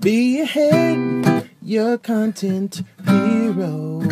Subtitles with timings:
[0.00, 4.06] Be ahead, your content heroes.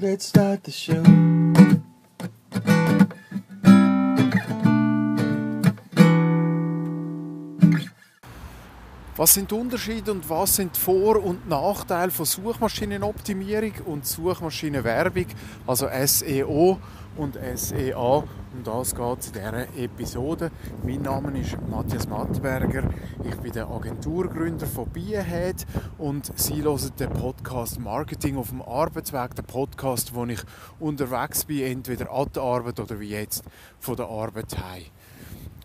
[0.00, 1.37] Let's start the show.
[9.18, 15.26] Was sind die Unterschiede und was sind die Vor- und Nachteile von Suchmaschinenoptimierung und Suchmaschinenwerbung,
[15.66, 16.78] also SEO
[17.16, 17.96] und SEA?
[17.96, 20.52] Um das geht es in dieser Episode.
[20.84, 22.88] Mein Name ist Matthias Mattberger.
[23.28, 25.66] Ich bin der Agenturgründer von Biehead
[25.98, 30.42] und Sie hören den Podcast Marketing auf dem Arbeitsweg, der Podcast, wo ich
[30.78, 33.42] unterwegs bin, entweder an der Arbeit oder wie jetzt
[33.80, 34.84] von der Arbeit heim.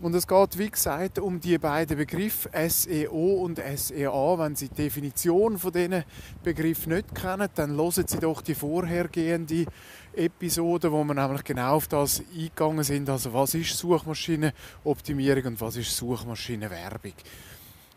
[0.03, 4.37] Und es geht, wie gesagt, um die beiden Begriffe SEO und SEA.
[4.37, 6.03] Wenn Sie die Definition von diesen
[6.43, 9.65] Begriffen nicht kennen, dann hören Sie doch die vorhergehende
[10.13, 13.09] Episode, wo wir nämlich genau auf das eingegangen sind.
[13.09, 17.13] Also was ist Suchmaschinenoptimierung und was ist Suchmaschinenwerbung.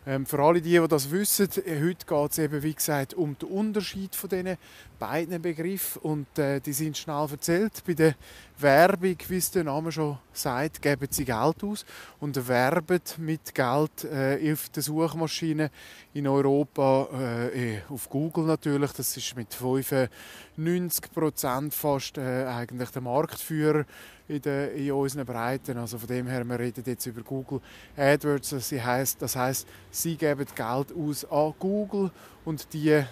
[0.09, 3.37] Ähm, für alle die, die das wissen, äh, heute geht es eben, wie gesagt, um
[3.37, 4.57] den Unterschied von diesen
[5.01, 6.01] beiden Begriffen.
[6.02, 7.82] Und äh, die sind schnell erzählt.
[7.85, 8.15] Bei der
[8.57, 11.85] Werbung, wie es der Name schon sagt, geben sie Geld aus
[12.21, 15.71] und werben mit Geld äh, auf den Suchmaschinen
[16.15, 23.02] in Europa, äh, auf Google natürlich, das ist mit 95 Prozent fast äh, eigentlich der
[23.02, 23.85] Marktführer
[24.29, 25.77] in, der, in unseren Breiten.
[25.79, 27.60] Also von dem her, wir reden jetzt über Google
[27.96, 28.51] AdWords.
[28.51, 32.10] Das heisst, das heisst, sie geben Geld aus an Google
[32.45, 33.02] und die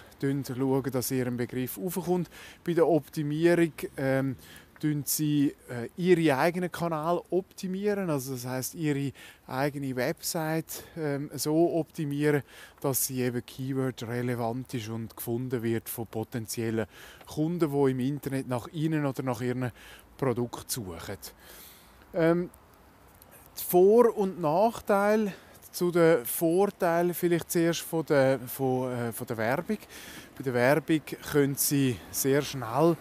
[0.55, 2.29] schauen, dass ihr Begriff aufkommt.
[2.63, 4.35] Bei der Optimierung ähm,
[5.05, 9.11] sie äh, ihre eigenen Kanal optimieren, also das heißt ihre
[9.47, 12.43] eigene Website ähm, so optimieren,
[12.81, 16.87] dass sie eben Keyword relevant ist und gefunden wird von potenziellen
[17.25, 19.71] Kunden, die im Internet nach ihnen oder nach ihren
[20.17, 21.17] Produkt suchen.
[22.13, 22.49] Ähm,
[23.57, 25.33] die Vor- und Nachteile
[25.71, 29.77] zu den Vorteilen vielleicht zuerst von der, von, äh, von der Werbung.
[30.37, 32.95] Bei der Werbung können Sie sehr schnell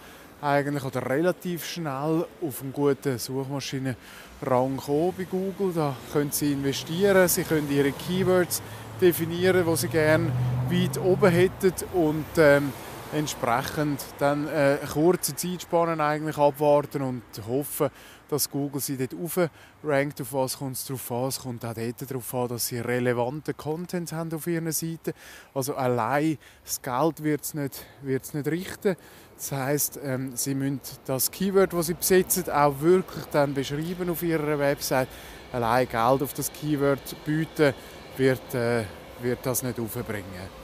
[0.45, 5.73] eigentlich oder relativ schnell auf einen guten Suchmaschinenrang kommen bei Google.
[5.75, 8.61] Da können Sie investieren, Sie können Ihre Keywords
[9.01, 10.31] definieren, die Sie gerne
[10.69, 12.73] weit oben hätten und ähm,
[13.14, 17.89] entsprechend dann äh, eine kurze Zeitspanne eigentlich abwarten und hoffen,
[18.29, 19.51] dass Google sie dort
[19.83, 21.29] rankt, auf was kommt es drauf an.
[21.29, 25.14] Es kommt auch dort darauf an, dass sie relevanten Content haben auf ihrer Seite.
[25.55, 28.97] Also allein das Geld wird es nicht, nicht richten.
[29.36, 34.23] Das heißt, ähm, sie müssen das Keyword, das sie besitzen, auch wirklich dann beschreiben auf
[34.23, 35.08] ihrer Website.
[35.52, 37.75] Allein Geld auf das Keyword bieten
[38.17, 38.85] wird, äh,
[39.20, 40.64] wird das nicht aufbringen.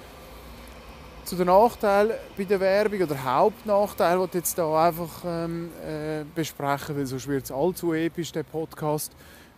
[1.31, 6.25] Zu den Nachteilen bei der Werbung oder Hauptnachteil, den ich jetzt hier einfach ähm, äh,
[6.35, 9.13] besprechen, weil sonst wird es allzu episch, der Podcast,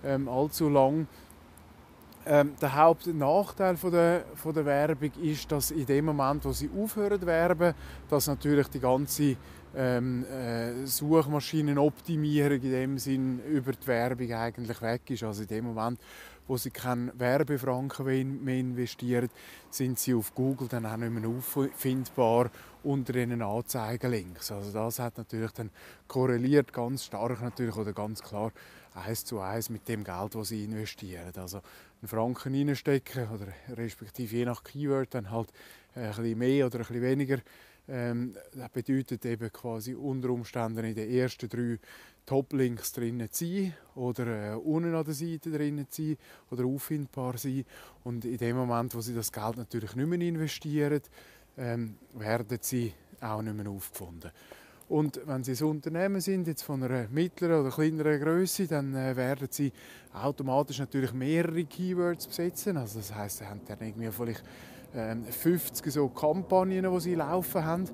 [0.04, 1.06] ähm, allzu lang.
[2.26, 6.68] Ähm, der Hauptnachteil von der, von der Werbung ist, dass in dem Moment, wo sie
[6.78, 7.72] aufhören zu werben,
[8.10, 9.36] dass natürlich die ganze
[9.74, 15.22] ähm, äh, Suchmaschinenoptimierung in dem Sinn über die Werbung eigentlich weg ist.
[15.22, 15.98] Also in dem Moment,
[16.48, 19.28] wo sie keinen Werbefranken mehr investieren,
[19.70, 22.50] sind sie auf Google dann auch nicht mehr auffindbar
[22.82, 24.50] unter ihren Anzeigenlinks.
[24.50, 25.70] Also das hat natürlich dann
[26.08, 28.52] korreliert ganz stark natürlich oder ganz klar
[28.94, 31.32] eins zu eins mit dem Geld, das sie investieren.
[31.36, 31.58] Also
[32.00, 35.48] einen Franken reinstecken oder respektive je nach Keyword dann halt
[35.94, 37.38] ein bisschen mehr oder ein bisschen weniger
[37.88, 41.78] ähm, das bedeutet eben quasi unter Umständen in den ersten drei
[42.24, 46.16] Top-Links drinnen zu sein oder äh, unten an der Seite drinnen zu sein
[46.50, 47.64] oder auffindbar sein.
[48.04, 51.00] Und in dem Moment, wo sie das Geld natürlich nicht mehr investieren,
[51.58, 54.30] ähm, werden sie auch nicht mehr aufgefunden.
[54.88, 59.16] Und wenn Sie ein Unternehmen sind, jetzt von einer mittleren oder kleineren Größe, dann äh,
[59.16, 59.72] werden Sie
[60.12, 62.76] automatisch natürlich mehrere Keywords besetzen.
[62.76, 64.42] Also das heißt, Sie haben dann irgendwie vielleicht
[64.92, 67.84] 50 ähm, so Kampagnen, die sie laufen haben.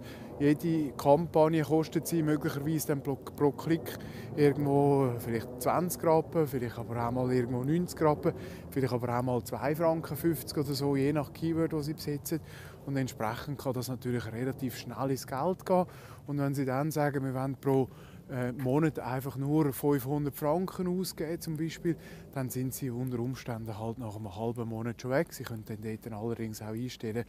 [0.40, 3.16] Jede Kampagne kostet sie möglicherweise dann pro,
[3.52, 3.98] Klick
[4.36, 8.32] irgendwo vielleicht 20 Rappen, vielleicht aber auch mal irgendwo 90 Rappen,
[8.70, 12.40] vielleicht aber auch mal 2 Franken 50 oder so, je nach Keyword, das sie besitzen.
[12.86, 15.86] Und entsprechend kann das natürlich relativ schnell ins Geld gehen.
[16.28, 17.88] Und wenn sie dann sagen, wir wollen pro
[18.30, 21.96] äh, Monat einfach nur 500 Franken ausgeben zum Beispiel,
[22.34, 25.32] dann sind sie unter Umständen halt nach einem halben Monat schon weg.
[25.32, 27.24] Sie können dann dort allerdings auch einstellen,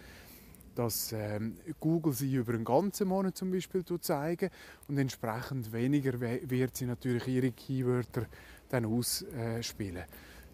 [0.75, 4.50] dass ähm, Google sie über einen ganzen Monat zum Beispiel zeigen
[4.88, 8.25] und entsprechend weniger wird sie natürlich ihre Keywörter
[8.69, 10.04] dann ausspielen.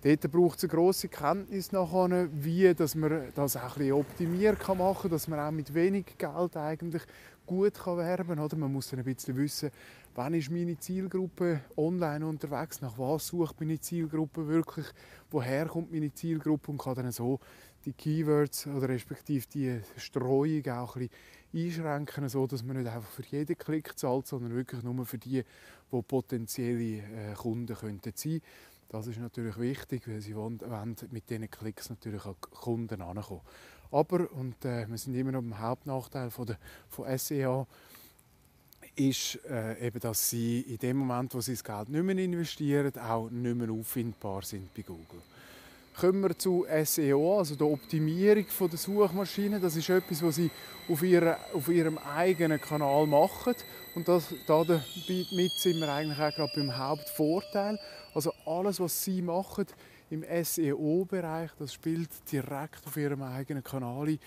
[0.05, 4.77] Dort braucht es eine grosse Kenntnis nachher, wie dass man das auch ein optimieren kann
[4.77, 7.01] machen, dass man auch mit wenig Geld eigentlich
[7.47, 8.59] gut kann werben kann.
[8.59, 9.71] Man muss dann ein bisschen wissen,
[10.13, 14.85] wann ist meine Zielgruppe online unterwegs, nach was sucht meine Zielgruppe wirklich,
[15.31, 17.39] woher kommt meine Zielgruppe und kann dann so
[17.83, 21.09] die Keywords oder respektive die Streuung auch ein
[21.51, 25.17] bisschen einschränken, so dass man nicht einfach für jeden Klick zahlt, sondern wirklich nur für
[25.17, 25.43] die,
[25.91, 28.41] die potenzielle äh, Kunden könnten sein
[28.89, 30.59] das ist natürlich wichtig, weil sie wollen,
[31.11, 33.41] mit diesen Klicks natürlich auch Kunden ankommen.
[33.91, 36.57] Aber, und äh, wir sind immer noch beim Hauptnachteil von, der,
[36.89, 37.65] von SEA,
[38.95, 42.97] ist äh, eben, dass sie in dem Moment, wo sie das Geld nicht mehr investieren,
[42.97, 45.21] auch nicht mehr auffindbar sind bei Google.
[45.97, 49.61] Kommen wir zu SEO, also der Optimierung der Suchmaschine.
[49.61, 50.51] Das ist etwas, was sie
[50.89, 53.55] auf, ihrer, auf ihrem eigenen Kanal machen.
[53.95, 57.79] Und das, damit sind wir eigentlich auch gerade beim Hauptvorteil.
[58.13, 59.67] Also alles, was sie machen
[60.09, 64.17] im SEO-Bereich, das spielt direkt auf ihrem eigenen Kanal.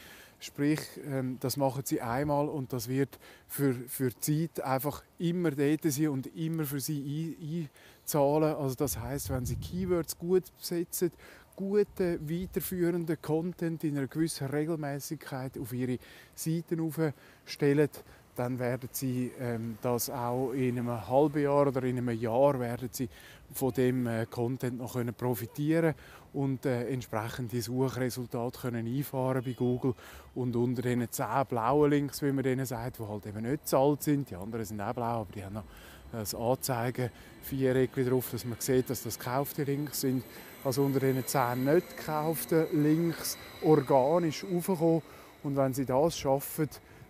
[0.41, 5.50] Sprich, ähm, das machen sie einmal und das wird für, für die Zeit einfach immer
[5.50, 7.69] dort sein und immer für sie
[8.05, 8.55] einzahlen.
[8.55, 11.11] Also das heißt, wenn sie Keywords gut besetzen,
[11.56, 15.99] guten, weiterführenden Content in einer gewissen Regelmäßigkeit auf ihre
[16.37, 17.91] Seiten aufstellen,
[18.38, 22.88] dann werden sie ähm, das auch in einem halben Jahr oder in einem Jahr werden
[22.93, 23.08] sie
[23.52, 25.94] von dem äh, Content noch können profitieren
[26.32, 29.94] und äh, entsprechende Suchresultate können einfahren bei Google
[30.35, 34.02] und unter diesen zehn blauen Links, wie man denen sagt, die halt eben nicht zahlt
[34.02, 35.64] sind, die anderen sind auch blau, aber die haben noch
[36.12, 37.11] das Anzeigen
[37.43, 40.23] Viereck drauf, dass man sieht, dass das gekaufte Links sind.
[40.64, 45.02] Also unter diesen zehn nicht gekauften Links organisch aufkommen
[45.43, 46.69] und wenn sie das schaffen,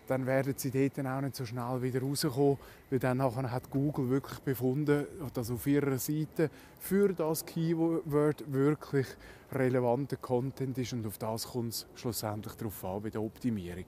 [0.08, 2.58] dann werden sie dort auch nicht so schnell wieder rauskommen,
[2.90, 9.06] weil dann nachher hat Google wirklich befunden, dass auf ihrer Seite für das Keyword wirklich
[9.52, 13.84] relevanter Content ist und auf das kommt es schlussendlich darauf an bei der Optimierung.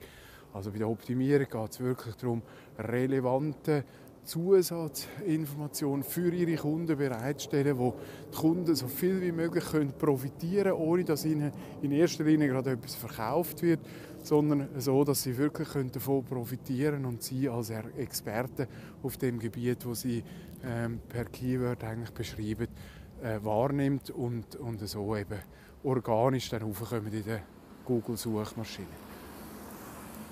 [0.53, 2.41] Also bei der Optimierung geht es wirklich darum,
[2.77, 3.83] relevante
[4.23, 7.95] Zusatzinformationen für ihre Kunden bereitstellen, wo
[8.31, 11.51] die Kunden so viel wie möglich können profitieren können, ohne dass ihnen
[11.81, 13.79] in erster Linie gerade etwas verkauft wird,
[14.23, 18.67] sondern so, dass sie wirklich davon profitieren und sie als Experten
[19.03, 20.23] auf dem Gebiet, wo sie
[20.63, 22.67] ähm, per Keyword eigentlich beschreiben,
[23.21, 25.39] äh, wahrnimmt und, und so eben
[25.83, 27.41] organisch dann raufkommen in der
[27.85, 28.87] Google-Suchmaschine.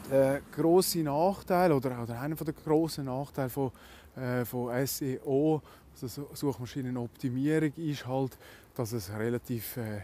[0.09, 3.71] Der grosse Nachteil oder, oder einer der grossen Nachteile von,
[4.15, 5.61] äh, von SEO,
[6.01, 8.37] also Suchmaschinenoptimierung, ist halt,
[8.75, 10.01] dass es relativ äh,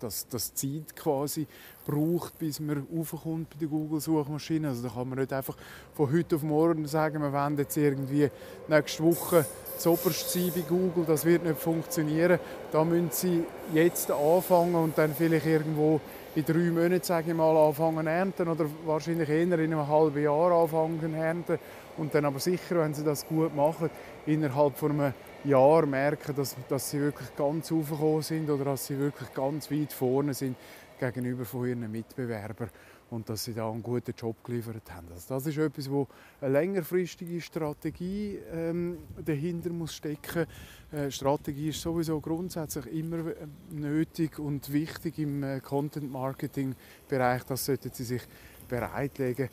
[0.00, 1.46] dass das Zeit quasi
[1.84, 4.68] braucht, bis man raufkommt bei der Google-Suchmaschine.
[4.68, 5.56] Also da kann man nicht einfach
[5.94, 8.30] von heute auf morgen sagen, wir wollen jetzt irgendwie
[8.68, 9.44] nächste Woche
[9.78, 12.38] zoberst sein bei Google, das wird nicht funktionieren.
[12.72, 16.00] Da müssen sie jetzt anfangen und dann vielleicht irgendwo
[16.34, 20.52] in drei Monaten, sage ich mal, anfangen ernten oder wahrscheinlich eher in einem halben Jahr
[20.52, 21.58] anfangen ernten
[21.96, 23.90] und dann aber sicher, wenn sie das gut machen,
[24.26, 28.98] innerhalb von einem Jahr merken, dass, dass sie wirklich ganz aufgekommen sind oder dass sie
[28.98, 30.56] wirklich ganz weit vorne sind
[30.98, 32.70] gegenüber von ihren Mitbewerbern
[33.10, 35.08] und dass sie da einen guten Job geliefert haben.
[35.12, 36.08] Also das ist etwas, wo
[36.40, 40.46] eine längerfristige Strategie ähm, dahinter muss stecken.
[40.90, 46.74] Äh, Strategie ist sowieso grundsätzlich immer äh, nötig und wichtig im äh, Content Marketing
[47.08, 47.44] Bereich.
[47.44, 48.22] Das sollten Sie sich
[48.68, 49.48] bereitlegen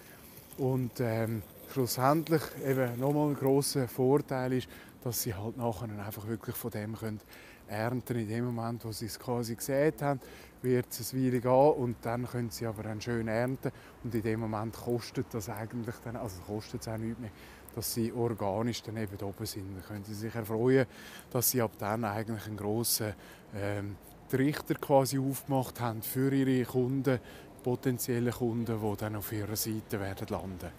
[0.57, 1.41] und ähm,
[1.71, 4.67] schlussendlich eben nochmal ein großer Vorteil ist,
[5.03, 7.19] dass sie halt nachher einfach wirklich von dem können
[7.67, 10.19] ernten in dem Moment, wo sie es quasi gesehen haben,
[10.61, 13.71] wird es eine Weile gehen und dann können sie aber dann schön ernten
[14.03, 17.31] und in dem Moment kostet das eigentlich dann, also kostet es auch nichts mehr,
[17.73, 19.75] dass sie organisch dann eben oben sind.
[19.75, 20.85] Dann können sie sich erfreuen,
[21.31, 23.13] dass sie ab dann eigentlich einen grossen
[23.55, 23.95] ähm,
[24.29, 27.19] Trichter quasi aufgemacht haben für ihre Kunden,
[27.63, 30.71] potenzielle Kunden, die dann auf ihrer Seite werden landen.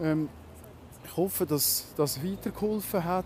[0.00, 0.28] Ähm,
[1.10, 3.24] ich hoffe, dass das weitergeholfen hat.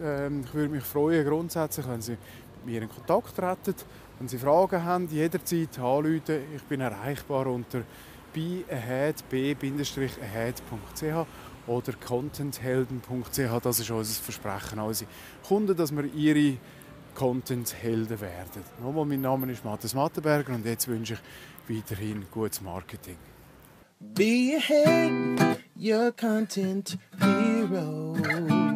[0.00, 3.74] Ähm, ich würde mich freuen, grundsätzlich, wenn Sie mit mir in Kontakt treten.
[4.18, 6.42] Wenn Sie Fragen haben, jederzeit anrufen.
[6.54, 7.82] Ich bin erreichbar unter
[8.32, 9.66] b-ahead.ch
[11.66, 13.62] oder contenthelden.ch.
[13.62, 15.10] Das ist unser Versprechen an unsere
[15.46, 16.56] Kunden, dass wir ihre
[17.14, 18.62] Content-Helden werden.
[18.80, 21.14] Nochmal, mein Name ist Matthias Mattenberger und jetzt wünsche
[21.66, 23.16] ich weiterhin gutes Marketing.
[24.00, 28.67] Be ahead, your content hero.